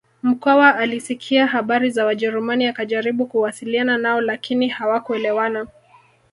Mkwawa 0.23 0.75
alisikia 0.75 1.47
habari 1.47 1.89
za 1.89 2.05
wajerumani 2.05 2.65
akajaribu 2.67 3.25
kuwasiliana 3.25 3.97
nao 3.97 4.21
lakini 4.21 4.67
hawakuelewana 4.67 5.67